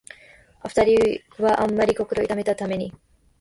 [0.67, 2.91] 二人はあんまり心を痛めたために、